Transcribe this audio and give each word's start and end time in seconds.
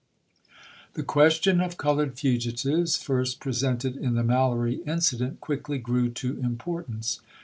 The 0.93 1.03
question 1.03 1.61
of 1.61 1.77
colored 1.77 2.17
fugitives, 2.17 2.97
first 2.97 3.39
presented 3.39 3.95
in 3.95 4.15
the 4.15 4.23
MaUory 4.23 4.81
incident, 4.87 5.39
quickly 5.41 5.77
grew 5.77 6.09
to 6.09 6.37
impor 6.37 6.87
tance. 6.87 7.19